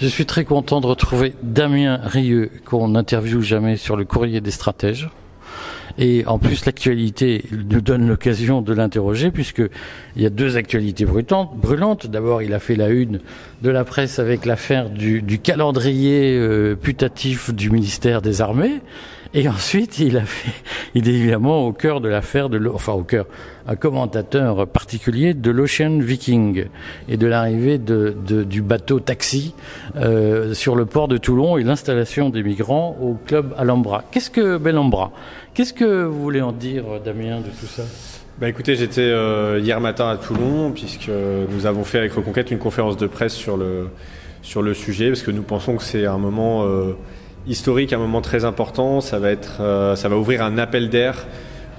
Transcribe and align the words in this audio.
Je 0.00 0.06
suis 0.06 0.26
très 0.26 0.44
content 0.44 0.80
de 0.80 0.86
retrouver 0.86 1.34
Damien 1.42 1.98
Rieux, 2.00 2.52
qu'on 2.64 2.86
n'interviewe 2.86 3.40
jamais 3.40 3.76
sur 3.76 3.96
le 3.96 4.04
courrier 4.04 4.40
des 4.40 4.52
stratèges. 4.52 5.10
Et 5.98 6.24
en 6.28 6.38
plus, 6.38 6.66
l'actualité 6.66 7.44
nous 7.68 7.80
donne 7.80 8.06
l'occasion 8.06 8.62
de 8.62 8.72
l'interroger, 8.72 9.32
puisque 9.32 9.62
il 10.14 10.22
y 10.22 10.26
a 10.26 10.30
deux 10.30 10.56
actualités 10.56 11.04
brûlantes. 11.04 12.06
D'abord, 12.06 12.42
il 12.42 12.54
a 12.54 12.60
fait 12.60 12.76
la 12.76 12.90
une 12.90 13.18
de 13.62 13.70
la 13.70 13.82
presse 13.82 14.20
avec 14.20 14.46
l'affaire 14.46 14.88
du, 14.88 15.40
calendrier 15.42 16.36
euh, 16.38 16.76
putatif 16.76 17.52
du 17.52 17.68
ministère 17.68 18.22
des 18.22 18.40
Armées. 18.40 18.80
Et 19.34 19.46
ensuite, 19.46 19.98
il 19.98 20.16
a 20.16 20.24
fait, 20.24 20.52
il 20.94 21.08
est 21.08 21.12
évidemment 21.12 21.66
au 21.66 21.72
cœur 21.72 22.00
de 22.00 22.08
l'affaire 22.08 22.48
de, 22.48 22.66
enfin 22.68 22.94
au 22.94 23.02
cœur, 23.02 23.26
un 23.66 23.76
commentateur 23.76 24.66
particulier 24.66 25.34
de 25.34 25.50
l'Ocean 25.50 25.98
Viking 25.98 26.64
et 27.08 27.16
de 27.18 27.26
l'arrivée 27.26 27.78
du 27.78 28.62
bateau 28.62 29.00
taxi 29.00 29.54
euh, 29.96 30.54
sur 30.54 30.76
le 30.76 30.86
port 30.86 31.08
de 31.08 31.18
Toulon 31.18 31.58
et 31.58 31.62
l'installation 31.62 32.30
des 32.30 32.42
migrants 32.42 32.96
au 33.02 33.18
club 33.26 33.54
Alhambra. 33.58 34.04
Qu'est-ce 34.10 34.30
que 34.30 34.56
Bellambra 34.56 35.12
Qu'est-ce 35.52 35.74
que 35.74 36.04
vous 36.04 36.22
voulez 36.22 36.40
en 36.40 36.52
dire, 36.52 36.84
Damien, 37.04 37.40
de 37.40 37.50
tout 37.50 37.66
ça? 37.66 37.82
Bah 38.40 38.48
écoutez, 38.48 38.76
j'étais 38.76 39.00
euh, 39.00 39.60
hier 39.62 39.80
matin 39.80 40.08
à 40.08 40.16
Toulon 40.16 40.70
puisque 40.70 41.10
nous 41.50 41.66
avons 41.66 41.84
fait 41.84 41.98
avec 41.98 42.12
Reconquête 42.12 42.50
une 42.50 42.58
conférence 42.58 42.96
de 42.96 43.06
presse 43.06 43.34
sur 43.34 43.56
le 43.58 44.74
sujet 44.74 45.08
parce 45.08 45.22
que 45.22 45.32
nous 45.32 45.42
pensons 45.42 45.76
que 45.76 45.82
c'est 45.82 46.06
un 46.06 46.18
moment 46.18 46.64
euh, 46.64 46.92
historique, 47.46 47.92
un 47.92 47.98
moment 47.98 48.20
très 48.20 48.44
important. 48.44 49.00
Ça 49.00 49.18
va, 49.18 49.30
être, 49.30 49.60
euh, 49.60 49.96
ça 49.96 50.08
va 50.08 50.16
ouvrir 50.16 50.42
un 50.42 50.58
appel 50.58 50.88
d'air 50.88 51.26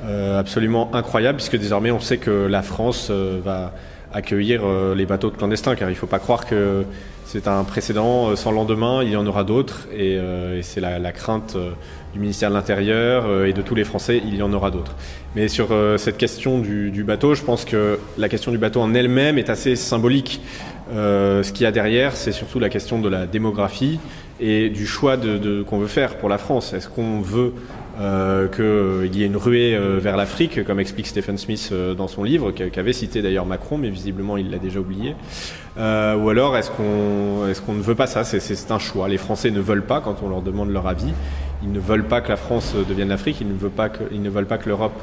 euh, 0.05 0.39
absolument 0.39 0.93
incroyable, 0.93 1.37
puisque 1.37 1.57
désormais 1.57 1.91
on 1.91 1.99
sait 1.99 2.17
que 2.17 2.47
la 2.47 2.61
France 2.61 3.09
euh, 3.11 3.39
va 3.43 3.73
accueillir 4.11 4.63
les 4.95 5.05
bateaux 5.05 5.29
de 5.29 5.35
clandestins, 5.35 5.75
car 5.75 5.87
il 5.87 5.93
ne 5.93 5.97
faut 5.97 6.07
pas 6.07 6.17
croire 6.17 6.47
que 6.47 6.83
c'est 7.25 7.47
un 7.47 7.63
précédent 7.63 8.35
sans 8.35 8.51
lendemain, 8.51 9.03
il 9.03 9.11
y 9.11 9.15
en 9.15 9.27
aura 9.27 9.43
d'autres, 9.43 9.87
et, 9.95 10.19
c'est 10.63 10.81
la, 10.81 11.11
crainte 11.11 11.55
du 12.13 12.19
ministère 12.19 12.49
de 12.49 12.55
l'Intérieur 12.55 13.45
et 13.45 13.53
de 13.53 13.61
tous 13.61 13.75
les 13.75 13.83
Français, 13.83 14.19
il 14.25 14.35
y 14.35 14.41
en 14.41 14.51
aura 14.51 14.71
d'autres. 14.71 14.95
Mais 15.35 15.47
sur 15.47 15.67
cette 15.97 16.17
question 16.17 16.57
du, 16.57 17.03
bateau, 17.03 17.35
je 17.35 17.43
pense 17.43 17.65
que 17.65 17.99
la 18.17 18.29
question 18.29 18.51
du 18.51 18.57
bateau 18.57 18.81
en 18.81 18.95
elle-même 18.95 19.37
est 19.37 19.51
assez 19.51 19.75
symbolique. 19.75 20.41
ce 20.91 21.51
qu'il 21.51 21.65
y 21.65 21.67
a 21.67 21.71
derrière, 21.71 22.15
c'est 22.15 22.31
surtout 22.31 22.57
la 22.57 22.69
question 22.69 22.97
de 22.99 23.09
la 23.09 23.27
démographie 23.27 23.99
et 24.39 24.69
du 24.69 24.85
choix 24.85 25.17
de, 25.17 25.63
qu'on 25.63 25.79
veut 25.79 25.87
faire 25.87 26.17
pour 26.17 26.29
la 26.29 26.37
France. 26.37 26.73
Est-ce 26.73 26.89
qu'on 26.89 27.21
veut 27.21 27.53
euh, 27.99 28.47
qu'il 28.47 29.15
y 29.15 29.23
ait 29.23 29.27
une 29.27 29.35
ruée 29.35 29.75
euh, 29.75 29.99
vers 29.99 30.15
l'Afrique, 30.15 30.63
comme 30.63 30.79
explique 30.79 31.07
Stephen 31.07 31.37
Smith 31.37 31.69
euh, 31.71 31.93
dans 31.93 32.07
son 32.07 32.23
livre, 32.23 32.51
qu'avait 32.51 32.93
cité 32.93 33.21
d'ailleurs 33.21 33.45
Macron, 33.45 33.77
mais 33.77 33.89
visiblement 33.89 34.37
il 34.37 34.49
l'a 34.49 34.57
déjà 34.57 34.79
oublié. 34.79 35.15
Euh, 35.77 36.15
ou 36.15 36.29
alors 36.29 36.55
est-ce 36.55 36.71
qu'on 36.71 37.47
est 37.47 37.65
qu'on 37.65 37.73
ne 37.73 37.81
veut 37.81 37.95
pas 37.95 38.07
ça? 38.07 38.23
C'est, 38.23 38.71
un 38.71 38.79
choix. 38.79 39.07
Les 39.07 39.17
Français 39.17 39.51
ne 39.51 39.59
veulent 39.59 39.85
pas 39.85 40.01
quand 40.01 40.23
on 40.23 40.29
leur 40.29 40.41
demande 40.41 40.69
leur 40.69 40.87
avis. 40.87 41.13
Ils 41.63 41.71
ne 41.71 41.79
veulent 41.79 42.07
pas 42.07 42.21
que 42.21 42.29
la 42.29 42.37
France 42.37 42.73
devienne 42.87 43.09
l'Afrique. 43.09 43.37
Ils 43.41 43.47
ne 43.47 43.53
veulent 43.53 43.69
pas 43.69 43.89
que, 43.89 44.03
ne 44.13 44.29
veulent 44.29 44.45
pas 44.45 44.57
que 44.57 44.69
l'Europe 44.69 44.99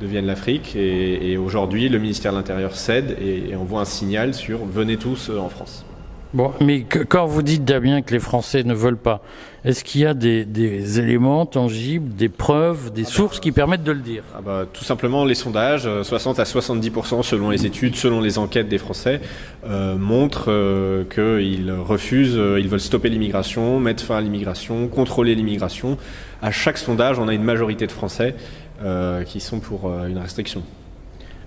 devienne 0.00 0.26
l'Afrique. 0.26 0.74
Et, 0.76 1.36
aujourd'hui, 1.36 1.90
le 1.90 1.98
ministère 1.98 2.32
de 2.32 2.38
l'Intérieur 2.38 2.74
cède 2.74 3.16
et, 3.20 3.50
et 3.50 3.56
on 3.56 3.64
voit 3.64 3.82
un 3.82 3.86
signal 3.86 4.32
sur 4.32 4.64
venez 4.64 4.96
tous 4.96 5.30
en 5.30 5.50
France. 5.50 5.84
Bon, 6.32 6.52
mais 6.60 6.84
quand 7.08 7.26
vous 7.26 7.42
dites 7.42 7.64
Damien 7.64 8.02
que 8.02 8.12
les 8.12 8.20
Français 8.20 8.62
ne 8.62 8.72
veulent 8.72 8.96
pas, 8.96 9.20
est-ce 9.64 9.82
qu'il 9.82 10.02
y 10.02 10.06
a 10.06 10.14
des, 10.14 10.44
des, 10.44 11.00
éléments 11.00 11.44
tangibles, 11.44 12.14
des 12.14 12.28
preuves, 12.28 12.92
des 12.92 13.02
sources 13.02 13.40
qui 13.40 13.50
permettent 13.50 13.82
de 13.82 13.90
le 13.90 13.98
dire? 13.98 14.22
Ah 14.36 14.40
bah, 14.40 14.64
Tout 14.72 14.84
simplement, 14.84 15.24
les 15.24 15.34
sondages, 15.34 15.88
60 16.02 16.38
euh, 16.38 16.42
à 16.42 16.44
70% 16.44 17.24
selon 17.24 17.50
les 17.50 17.66
études, 17.66 17.96
selon 17.96 18.20
les 18.20 18.38
enquêtes 18.38 18.68
des 18.68 18.78
Français, 18.78 19.20
euh, 19.66 19.96
montrent 19.96 20.52
euh, 20.52 21.02
qu'ils 21.04 21.72
refusent, 21.72 22.38
euh, 22.38 22.60
ils 22.60 22.68
veulent 22.68 22.78
stopper 22.78 23.08
l'immigration, 23.08 23.80
mettre 23.80 24.04
fin 24.04 24.18
à 24.18 24.20
l'immigration, 24.20 24.86
contrôler 24.86 25.34
l'immigration. 25.34 25.98
À 26.42 26.52
chaque 26.52 26.78
sondage, 26.78 27.18
on 27.18 27.26
a 27.26 27.34
une 27.34 27.42
majorité 27.42 27.88
de 27.88 27.92
Français 27.92 28.36
euh, 28.84 29.24
qui 29.24 29.40
sont 29.40 29.58
pour 29.58 29.92
une 30.06 30.18
restriction. 30.18 30.62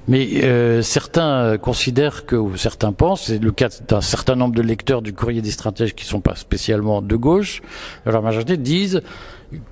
Mais 0.07 0.43
euh, 0.43 0.81
certains 0.81 1.57
considèrent 1.57 2.25
que, 2.25 2.35
ou 2.35 2.57
certains 2.57 2.91
pensent, 2.91 3.25
c'est 3.27 3.41
le 3.41 3.51
cas 3.51 3.69
d'un 3.87 4.01
certain 4.01 4.35
nombre 4.35 4.53
de 4.53 4.61
lecteurs 4.61 5.01
du 5.01 5.13
courrier 5.13 5.41
des 5.41 5.51
stratèges 5.51 5.95
qui 5.95 6.05
ne 6.05 6.09
sont 6.09 6.21
pas 6.21 6.35
spécialement 6.35 7.01
de 7.01 7.15
gauche, 7.15 7.61
la 8.05 8.19
majorité 8.19 8.57
disent 8.57 9.01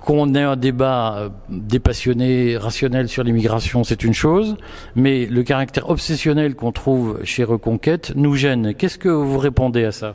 qu'on 0.00 0.34
ait 0.34 0.42
un 0.42 0.56
débat 0.56 1.16
euh, 1.16 1.28
dépassionné, 1.48 2.56
rationnel 2.56 3.08
sur 3.08 3.24
l'immigration, 3.24 3.84
c'est 3.84 4.04
une 4.04 4.14
chose, 4.14 4.56
mais 4.94 5.26
le 5.26 5.42
caractère 5.42 5.90
obsessionnel 5.90 6.54
qu'on 6.54 6.72
trouve 6.72 7.20
chez 7.24 7.44
Reconquête 7.44 8.12
nous 8.16 8.34
gêne. 8.34 8.74
Qu'est-ce 8.74 8.98
que 8.98 9.08
vous 9.08 9.38
répondez 9.38 9.84
à 9.84 9.92
ça? 9.92 10.14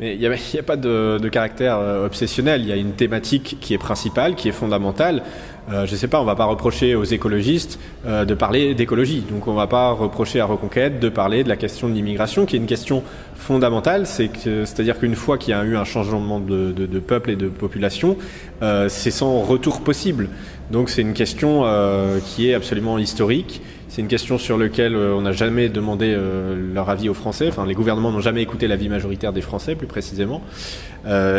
Mais 0.00 0.14
il 0.14 0.20
n'y 0.20 0.26
a, 0.26 0.62
pas 0.62 0.76
de, 0.76 1.18
de, 1.18 1.28
caractère 1.28 1.78
euh, 1.78 2.06
obsessionnel, 2.06 2.62
il 2.62 2.68
y 2.68 2.72
a 2.72 2.76
une 2.76 2.92
thématique 2.92 3.58
qui 3.60 3.74
est 3.74 3.78
principale, 3.78 4.34
qui 4.34 4.48
est 4.48 4.52
fondamentale. 4.52 5.22
Euh, 5.70 5.86
je 5.86 5.94
sais 5.94 6.08
pas, 6.08 6.20
on 6.20 6.24
va 6.24 6.34
pas 6.34 6.44
reprocher 6.44 6.94
aux 6.94 7.04
écologistes 7.04 7.78
euh, 8.04 8.24
de 8.24 8.34
parler 8.34 8.74
d'écologie. 8.74 9.24
Donc 9.30 9.46
on 9.46 9.54
va 9.54 9.66
pas 9.66 9.92
reprocher 9.92 10.40
à 10.40 10.44
Reconquête 10.44 10.98
de 10.98 11.08
parler 11.08 11.44
de 11.44 11.48
la 11.48 11.56
question 11.56 11.88
de 11.88 11.94
l'immigration, 11.94 12.46
qui 12.46 12.56
est 12.56 12.58
une 12.58 12.66
question 12.66 13.02
fondamentale. 13.36 14.06
C'est-à-dire 14.06 14.98
qu'une 14.98 15.14
fois 15.14 15.38
qu'il 15.38 15.52
y 15.52 15.54
a 15.54 15.64
eu 15.64 15.76
un 15.76 15.84
changement 15.84 16.40
de, 16.40 16.72
de, 16.72 16.86
de 16.86 16.98
peuple 16.98 17.30
et 17.30 17.36
de 17.36 17.48
population, 17.48 18.16
euh, 18.62 18.88
c'est 18.88 19.10
sans 19.10 19.40
retour 19.40 19.82
possible. 19.82 20.28
Donc 20.72 20.88
c'est 20.88 21.02
une 21.02 21.12
question 21.12 21.66
euh, 21.66 22.18
qui 22.24 22.48
est 22.48 22.54
absolument 22.54 22.96
historique. 22.96 23.60
C'est 23.90 24.00
une 24.00 24.08
question 24.08 24.38
sur 24.38 24.56
laquelle 24.56 24.94
euh, 24.94 25.14
on 25.14 25.20
n'a 25.20 25.32
jamais 25.32 25.68
demandé 25.68 26.14
euh, 26.16 26.56
leur 26.72 26.88
avis 26.88 27.10
aux 27.10 27.14
Français. 27.14 27.46
Enfin, 27.48 27.66
les 27.66 27.74
gouvernements 27.74 28.10
n'ont 28.10 28.20
jamais 28.20 28.40
écouté 28.40 28.66
l'avis 28.68 28.88
majoritaire 28.88 29.34
des 29.34 29.42
Français, 29.42 29.74
plus 29.74 29.86
précisément. 29.86 30.42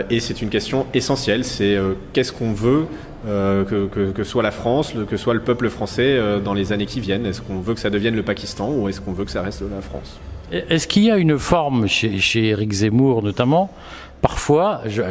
Et 0.09 0.19
c'est 0.19 0.41
une 0.41 0.49
question 0.49 0.85
essentielle. 0.93 1.45
C'est 1.45 1.77
qu'est-ce 2.11 2.33
qu'on 2.33 2.51
veut 2.51 2.85
que, 3.25 4.23
soit 4.23 4.43
la 4.43 4.51
France, 4.51 4.93
que 5.09 5.17
soit 5.17 5.33
le 5.33 5.39
peuple 5.39 5.69
français 5.69 6.19
dans 6.43 6.53
les 6.53 6.73
années 6.73 6.85
qui 6.85 6.99
viennent? 6.99 7.25
Est-ce 7.25 7.41
qu'on 7.41 7.59
veut 7.59 7.73
que 7.73 7.79
ça 7.79 7.89
devienne 7.89 8.15
le 8.15 8.23
Pakistan 8.23 8.69
ou 8.71 8.89
est-ce 8.89 8.99
qu'on 8.99 9.13
veut 9.13 9.23
que 9.23 9.31
ça 9.31 9.41
reste 9.41 9.61
la 9.61 9.81
France? 9.81 10.19
Est-ce 10.51 10.87
qu'il 10.87 11.03
y 11.03 11.11
a 11.11 11.17
une 11.17 11.39
forme 11.39 11.87
chez, 11.87 12.19
chez 12.19 12.49
Éric 12.49 12.71
Zemmour, 12.71 13.23
notamment, 13.23 13.71
parfois, 14.21 14.81
je, 14.85 15.01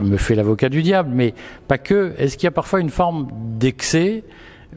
me 0.00 0.16
fais 0.16 0.34
l'avocat 0.34 0.68
du 0.68 0.82
diable, 0.82 1.10
mais 1.12 1.34
pas 1.68 1.78
que, 1.78 2.14
est-ce 2.18 2.36
qu'il 2.36 2.44
y 2.44 2.48
a 2.48 2.52
parfois 2.52 2.80
une 2.80 2.90
forme 2.90 3.28
d'excès 3.58 4.24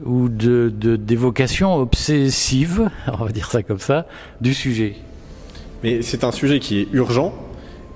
ou 0.04 0.28
de 0.28 0.72
d'évocation 0.96 1.76
obsessive, 1.76 2.90
on 3.20 3.24
va 3.24 3.30
dire 3.30 3.50
ça 3.50 3.62
comme 3.62 3.78
ça, 3.78 4.06
du 4.40 4.54
sujet? 4.54 4.96
Mais 5.82 6.02
c'est 6.02 6.24
un 6.24 6.32
sujet 6.32 6.58
qui 6.60 6.80
est 6.80 6.88
urgent 6.92 7.34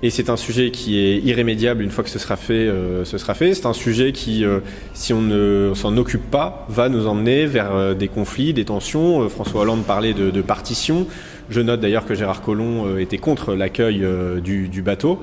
et 0.01 0.09
c'est 0.09 0.29
un 0.29 0.37
sujet 0.37 0.71
qui 0.71 0.97
est 0.97 1.17
irrémédiable 1.19 1.83
une 1.83 1.91
fois 1.91 2.05
que 2.05 2.09
ce 2.09 2.19
sera 2.19 2.37
fait. 2.37 2.53
Euh, 2.53 3.03
ce 3.03 3.17
sera 3.17 3.33
fait. 3.33 3.53
C'est 3.53 3.65
un 3.65 3.73
sujet 3.73 4.13
qui, 4.13 4.45
euh, 4.45 4.59
si 4.93 5.11
on 5.13 5.21
ne 5.21 5.73
s'en 5.75 5.97
occupe 5.97 6.31
pas, 6.31 6.65
va 6.69 6.87
nous 6.87 7.05
emmener 7.07 7.45
vers 7.45 7.75
euh, 7.75 7.93
des 7.93 8.07
conflits, 8.07 8.53
des 8.53 8.63
tensions. 8.63 9.27
François 9.27 9.61
Hollande 9.61 9.83
parlait 9.83 10.13
de, 10.13 10.41
partition. 10.41 11.05
Je 11.49 11.59
note 11.59 11.81
d'ailleurs 11.81 12.05
que 12.05 12.15
Gérard 12.15 12.41
Collomb 12.41 12.97
était 12.97 13.17
contre 13.17 13.55
l'accueil 13.55 14.05
du, 14.41 14.67
du, 14.67 14.81
bateau. 14.81 15.19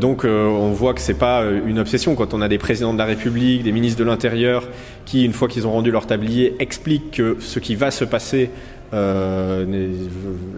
donc 0.00 0.24
on 0.24 0.70
voit 0.72 0.92
que 0.92 1.00
c'est 1.00 1.18
pas 1.18 1.42
une 1.66 1.78
obsession 1.78 2.14
quand 2.14 2.34
on 2.34 2.42
a 2.42 2.48
des 2.48 2.58
présidents 2.58 2.92
de 2.92 2.98
la 2.98 3.04
République, 3.06 3.62
des 3.62 3.72
ministres 3.72 3.98
de 3.98 4.04
l'Intérieur 4.04 4.68
qui, 5.04 5.24
une 5.24 5.32
fois 5.32 5.48
qu'ils 5.48 5.66
ont 5.66 5.72
rendu 5.72 5.90
leur 5.90 6.06
tablier, 6.06 6.54
expliquent 6.58 7.12
que 7.12 7.36
ce 7.40 7.58
qui 7.60 7.76
va 7.76 7.90
se 7.90 8.04
passer 8.04 8.50
euh, 8.92 9.64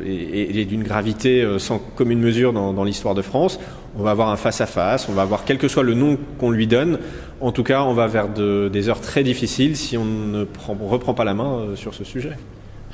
et, 0.05 0.65
d'une 0.65 0.83
gravité 0.83 1.43
euh, 1.43 1.59
sans 1.59 1.79
commune 1.79 2.21
mesure 2.21 2.53
dans, 2.53 2.85
l'histoire 2.85 3.15
de 3.15 3.23
France. 3.23 3.59
On 3.99 4.03
va 4.03 4.11
avoir 4.11 4.29
un 4.29 4.37
face-à-face, 4.37 5.09
on 5.09 5.13
va 5.13 5.23
avoir 5.23 5.45
quel 5.45 5.59
que 5.59 5.69
soit 5.69 5.83
le 5.83 5.95
nom 5.95 6.19
qu'on 6.39 6.51
lui 6.51 6.67
donne. 6.67 6.99
En 7.41 7.53
tout 7.53 7.63
cas, 7.63 7.83
on 7.83 7.95
va 7.95 8.07
vers 8.07 8.29
de, 8.29 8.69
des 8.73 8.89
heures 8.89 9.01
très 9.01 9.23
difficiles 9.23 9.77
si 9.77 9.97
on 9.97 10.05
ne 10.05 10.45
prend, 10.45 10.77
reprend 10.81 11.15
pas 11.15 11.25
la 11.25 11.35
main 11.35 11.59
euh, 11.59 11.77
sur 11.77 11.95
ce 11.95 12.05
sujet. 12.05 12.33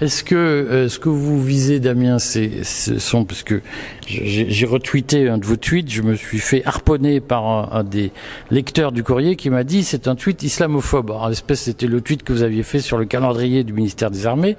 Est-ce 0.00 0.24
que 0.24 0.34
euh, 0.34 0.88
ce 0.88 0.98
que 0.98 1.08
vous 1.08 1.40
visez, 1.40 1.78
Damien, 1.78 2.18
c'est 2.18 2.64
ce 2.64 2.98
sont 2.98 3.24
parce 3.24 3.44
que 3.44 3.62
j'ai 4.06 4.66
retweeté 4.66 5.28
un 5.28 5.38
de 5.38 5.46
vos 5.46 5.56
tweets, 5.56 5.90
je 5.90 6.02
me 6.02 6.16
suis 6.16 6.40
fait 6.40 6.64
harponner 6.64 7.20
par 7.20 7.74
un, 7.74 7.84
des 7.84 8.10
lecteurs 8.50 8.90
du 8.90 9.04
courrier 9.04 9.36
qui 9.36 9.50
m'a 9.50 9.62
dit 9.62 9.84
c'est 9.84 10.08
un 10.08 10.16
tweet 10.16 10.42
islamophobe. 10.42 11.10
En 11.10 11.28
l'espèce, 11.28 11.62
c'était 11.62 11.86
le 11.86 12.00
tweet 12.00 12.24
que 12.24 12.32
vous 12.32 12.42
aviez 12.42 12.64
fait 12.64 12.80
sur 12.80 12.98
le 12.98 13.04
calendrier 13.04 13.62
du 13.62 13.72
ministère 13.72 14.10
des 14.10 14.26
Armées. 14.26 14.56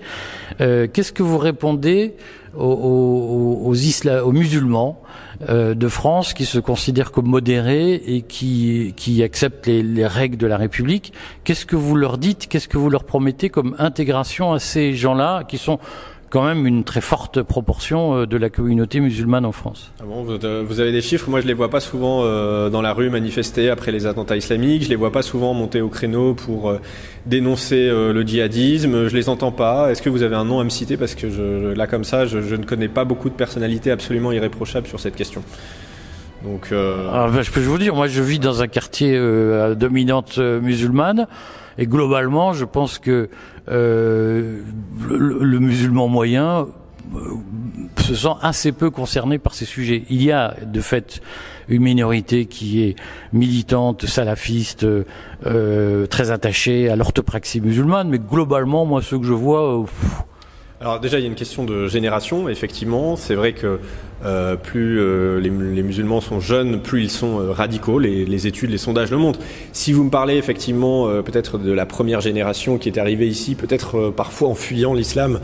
Euh, 0.61 0.87
Qu'est-ce 0.91 1.11
que 1.11 1.23
vous 1.23 1.37
répondez 1.37 2.13
aux, 2.57 3.65
aux, 3.65 3.73
aux, 3.73 4.31
musulmans 4.31 5.01
euh, 5.49 5.73
de 5.73 5.87
France 5.87 6.33
qui 6.33 6.45
se 6.45 6.59
considèrent 6.59 7.11
comme 7.11 7.27
modérés 7.27 7.93
et 7.93 8.21
qui, 8.21 8.93
qui 8.95 9.23
acceptent 9.23 9.67
les, 9.67 9.83
les 9.83 10.07
règles 10.07 10.37
de 10.37 10.47
la 10.47 10.57
République. 10.57 11.13
Qu'est-ce 11.43 11.65
que 11.65 11.75
vous 11.75 11.95
leur 11.95 12.17
dites? 12.17 12.47
Qu'est-ce 12.47 12.67
que 12.67 12.77
vous 12.77 12.89
leur 12.89 13.03
promettez 13.03 13.49
comme 13.49 13.75
intégration 13.79 14.53
à 14.53 14.59
ces 14.59 14.93
gens-là 14.93 15.43
qui 15.43 15.57
sont 15.57 15.79
quand 16.29 16.45
même 16.45 16.65
une 16.65 16.83
très 16.83 17.01
forte 17.01 17.41
proportion 17.41 18.15
euh, 18.15 18.25
de 18.25 18.37
la 18.37 18.49
communauté 18.49 18.99
musulmane 18.99 19.45
en 19.45 19.51
France. 19.51 19.91
Ah 19.99 20.03
bon, 20.05 20.23
vous 20.23 20.79
avez 20.79 20.91
des 20.91 21.01
chiffres? 21.01 21.29
Moi, 21.29 21.41
je 21.41 21.47
les 21.47 21.53
vois 21.53 21.69
pas 21.69 21.79
souvent 21.79 22.21
euh, 22.23 22.69
dans 22.69 22.81
la 22.81 22.93
rue 22.93 23.09
manifester 23.09 23.69
après 23.69 23.91
les 23.91 24.05
attentats 24.05 24.37
islamiques. 24.37 24.83
Je 24.83 24.89
les 24.89 24.95
vois 24.95 25.11
pas 25.11 25.21
souvent 25.21 25.53
monter 25.53 25.81
au 25.81 25.89
créneau 25.89 26.33
pour 26.33 26.69
euh, 26.69 26.79
dénoncer 27.25 27.87
le 27.89 28.21
djihadisme. 28.23 29.07
Je 29.07 29.15
les 29.15 29.29
entends 29.29 29.51
pas. 29.51 29.91
Est-ce 29.91 30.01
que 30.01 30.09
vous 30.09 30.23
avez 30.23 30.35
un 30.35 30.45
nom 30.45 30.59
à 30.59 30.63
me 30.63 30.69
citer? 30.69 30.97
Parce 30.97 31.15
que 31.15 31.29
je, 31.29 31.73
là, 31.73 31.87
comme 31.87 32.03
ça, 32.03 32.25
je, 32.25 32.41
je, 32.41 32.55
ne 32.55 32.63
connais 32.63 32.87
pas 32.87 33.05
beaucoup 33.05 33.29
de 33.29 33.35
personnalités 33.35 33.91
absolument 33.91 34.31
irréprochables 34.31 34.87
sur 34.87 34.99
cette 34.99 35.15
question. 35.15 35.43
Donc, 36.45 36.69
euh... 36.71 37.09
ah, 37.11 37.27
ben, 37.33 37.41
je 37.41 37.51
peux 37.51 37.61
vous 37.61 37.77
dire, 37.77 37.95
moi 37.95 38.07
je 38.07 38.21
vis 38.21 38.39
dans 38.39 38.61
un 38.61 38.67
quartier 38.67 39.15
euh, 39.15 39.71
à 39.71 39.75
dominante 39.75 40.35
euh, 40.37 40.61
musulmane 40.61 41.27
et 41.77 41.87
globalement, 41.87 42.53
je 42.53 42.65
pense 42.65 42.99
que 42.99 43.29
euh, 43.69 44.61
le, 45.09 45.39
le, 45.43 45.59
musulman 45.59 46.07
moyen 46.07 46.67
euh, 47.15 47.19
se 47.97 48.15
sent 48.15 48.35
assez 48.41 48.71
peu 48.71 48.91
concerné 48.91 49.39
par 49.39 49.55
ces 49.55 49.65
sujets. 49.65 50.03
Il 50.09 50.23
y 50.23 50.31
a 50.31 50.55
de 50.63 50.81
fait 50.81 51.21
une 51.67 51.81
minorité 51.81 52.45
qui 52.45 52.83
est 52.83 52.95
militante, 53.33 54.05
salafiste, 54.05 54.85
euh, 55.45 56.05
très 56.07 56.31
attachée 56.31 56.89
à 56.89 56.95
l'orthopraxie 56.95 57.59
musulmane, 57.59 58.07
mais 58.07 58.19
globalement, 58.19 58.85
moi, 58.85 59.01
ce 59.01 59.15
que 59.15 59.25
je 59.25 59.33
vois. 59.33 59.83
Pff, 59.83 60.23
alors 60.85 60.99
déjà, 60.99 61.17
il 61.17 61.23
y 61.23 61.25
a 61.25 61.27
une 61.27 61.33
question 61.33 61.63
de 61.63 61.87
génération, 61.87 62.47
effectivement. 62.47 63.15
C'est 63.15 63.33
vrai 63.33 63.53
que 63.53 63.79
euh, 64.23 64.55
plus 64.55 64.99
euh, 64.99 65.39
les, 65.39 65.49
musulmans 65.49 66.21
sont 66.21 66.39
jeunes, 66.39 66.79
plus 66.79 67.01
ils 67.01 67.09
sont 67.09 67.39
euh, 67.39 67.51
radicaux. 67.51 67.97
Les, 67.97 68.45
études, 68.45 68.69
les 68.69 68.77
sondages 68.77 69.09
le 69.09 69.17
montrent. 69.17 69.39
Si 69.71 69.93
vous 69.93 70.03
me 70.03 70.11
parlez 70.11 70.37
effectivement 70.37 71.07
peut-être 71.23 71.57
de 71.57 71.71
la 71.71 71.87
première 71.87 72.21
génération 72.21 72.77
qui 72.77 72.89
est 72.89 72.99
arrivée 72.99 73.27
ici, 73.27 73.55
peut-être 73.55 74.13
parfois 74.15 74.49
en 74.49 74.53
fuyant 74.53 74.93
l'islam, 74.93 75.39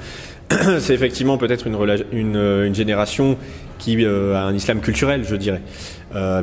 c'est 0.78 0.94
effectivement 0.94 1.40
peut-être 1.40 1.66
une, 1.66 2.74
génération 2.76 3.36
qui 3.80 4.06
a 4.06 4.46
un 4.46 4.54
islam 4.54 4.80
culturel, 4.80 5.24
je 5.24 5.36
dirais. 5.36 5.64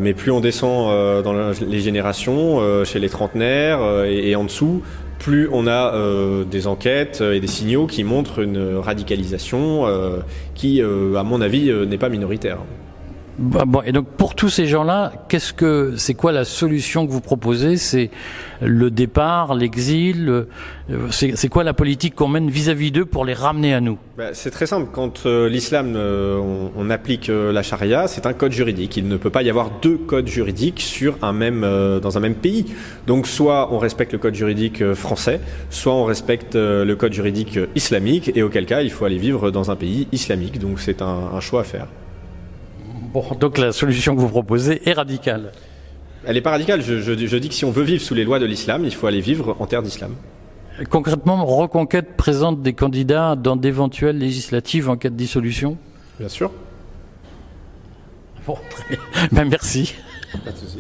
mais 0.00 0.12
plus 0.12 0.32
on 0.32 0.40
descend 0.40 1.22
dans 1.22 1.52
les 1.52 1.80
générations, 1.80 2.84
chez 2.84 2.98
les 2.98 3.08
trentenaires 3.08 3.78
et 4.06 4.34
en 4.34 4.42
dessous, 4.42 4.82
plus 5.28 5.46
on 5.52 5.66
a 5.66 5.92
euh, 5.92 6.44
des 6.44 6.66
enquêtes 6.66 7.20
et 7.20 7.38
des 7.38 7.46
signaux 7.46 7.86
qui 7.86 8.02
montrent 8.02 8.38
une 8.38 8.76
radicalisation 8.78 9.86
euh, 9.86 10.20
qui, 10.54 10.80
euh, 10.80 11.16
à 11.16 11.22
mon 11.22 11.42
avis, 11.42 11.70
n'est 11.86 11.98
pas 11.98 12.08
minoritaire. 12.08 12.60
Bon, 13.38 13.82
et 13.82 13.92
donc 13.92 14.08
pour 14.08 14.34
tous 14.34 14.48
ces 14.48 14.66
gens-là, 14.66 15.12
qu'est-ce 15.28 15.52
que 15.52 15.94
c'est 15.96 16.14
quoi 16.14 16.32
la 16.32 16.44
solution 16.44 17.06
que 17.06 17.12
vous 17.12 17.20
proposez? 17.20 17.76
C'est 17.76 18.10
le 18.60 18.90
départ, 18.90 19.54
l'exil. 19.54 20.46
C'est 21.10 21.48
quoi 21.48 21.62
la 21.62 21.72
politique 21.72 22.16
qu'on 22.16 22.26
mène 22.26 22.50
vis-à-vis 22.50 22.90
d'eux 22.90 23.04
pour 23.04 23.24
les 23.24 23.34
ramener 23.34 23.74
à 23.74 23.80
nous? 23.80 23.96
Ben, 24.16 24.30
C'est 24.32 24.50
très 24.50 24.66
simple. 24.66 24.88
Quand 24.92 25.24
euh, 25.26 25.48
l'islam, 25.48 25.94
euh, 25.94 26.40
on, 26.76 26.90
applique 26.90 27.28
euh, 27.28 27.52
la 27.52 27.62
charia, 27.62 28.08
c'est 28.08 28.26
un 28.26 28.32
code 28.32 28.50
juridique. 28.50 28.96
Il 28.96 29.06
ne 29.06 29.16
peut 29.16 29.30
pas 29.30 29.42
y 29.42 29.50
avoir 29.50 29.70
deux 29.82 29.98
codes 29.98 30.26
juridiques 30.26 30.80
sur 30.80 31.16
un 31.22 31.32
même 31.32 31.60
dans 32.02 32.18
un 32.18 32.20
même 32.20 32.34
pays. 32.34 32.66
Donc 33.06 33.28
soit 33.28 33.72
on 33.72 33.78
respecte 33.78 34.12
le 34.14 34.18
code 34.18 34.34
juridique 34.34 34.94
français, 34.94 35.40
soit 35.70 35.94
on 35.94 36.04
respecte 36.04 36.56
le 36.56 36.94
code 36.94 37.12
juridique 37.12 37.56
islamique. 37.76 38.32
Et 38.34 38.42
auquel 38.42 38.66
cas, 38.66 38.82
il 38.82 38.90
faut 38.90 39.04
aller 39.04 39.18
vivre 39.18 39.52
dans 39.52 39.70
un 39.70 39.76
pays 39.76 40.08
islamique. 40.10 40.58
Donc 40.58 40.80
c'est 40.80 41.02
un 41.02 41.38
choix 41.38 41.60
à 41.60 41.64
faire. 41.64 41.86
Bon, 43.12 43.24
donc 43.40 43.58
la 43.58 43.72
solution 43.72 44.14
que 44.14 44.20
vous 44.20 44.28
proposez 44.28 44.86
est 44.88 44.92
radicale. 44.92 45.52
Elle 46.26 46.34
n'est 46.34 46.40
pas 46.42 46.50
radicale. 46.50 46.82
Je, 46.82 47.00
je, 47.00 47.26
je, 47.26 47.36
dis 47.36 47.48
que 47.48 47.54
si 47.54 47.64
on 47.64 47.70
veut 47.70 47.84
vivre 47.84 48.02
sous 48.02 48.14
les 48.14 48.24
lois 48.24 48.38
de 48.38 48.44
l'islam, 48.44 48.84
il 48.84 48.94
faut 48.94 49.06
aller 49.06 49.20
vivre 49.20 49.56
en 49.60 49.66
terre 49.66 49.82
d'islam. 49.82 50.14
Concrètement, 50.90 51.44
Reconquête 51.44 52.16
présente 52.16 52.62
des 52.62 52.72
candidats 52.72 53.34
dans 53.34 53.56
d'éventuelles 53.56 54.18
législatives 54.18 54.88
en 54.88 54.96
cas 54.96 55.08
de 55.08 55.14
dissolution? 55.14 55.78
Bien 56.18 56.28
sûr. 56.28 56.52
Bon, 58.46 58.56
très 58.70 58.84
bien. 58.88 58.98
Ben, 59.32 59.48
merci. 59.48 59.94
Pas 60.44 60.50
de 60.52 60.56
souci. 60.56 60.78